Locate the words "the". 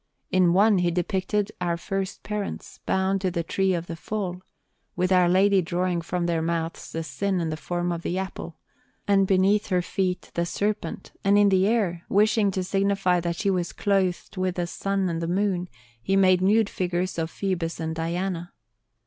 3.29-3.43, 3.85-3.95, 6.91-7.03, 7.51-7.55, 8.01-8.17, 10.33-10.43, 11.49-11.67, 14.55-14.65